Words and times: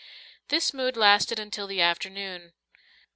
This 0.47 0.73
mood 0.73 0.97
lasted 0.97 1.37
until 1.37 1.67
the 1.67 1.79
afternoon. 1.79 2.53